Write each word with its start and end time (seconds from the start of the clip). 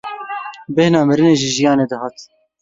Bêhna 0.75 1.01
mirinê 1.07 1.33
ji 1.41 1.49
jiyanê 1.55 1.85
dihat. 1.91 2.15